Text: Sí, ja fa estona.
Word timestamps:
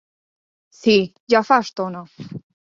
Sí, 0.77 0.95
ja 1.37 1.45
fa 1.53 1.61
estona. 1.69 2.05